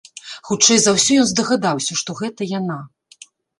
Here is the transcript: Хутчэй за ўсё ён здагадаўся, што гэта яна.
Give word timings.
Хутчэй 0.47 0.79
за 0.85 0.93
ўсё 0.95 1.11
ён 1.25 1.29
здагадаўся, 1.33 1.99
што 2.01 2.17
гэта 2.25 2.51
яна. 2.57 2.83